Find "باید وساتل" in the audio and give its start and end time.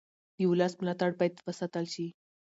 1.19-1.85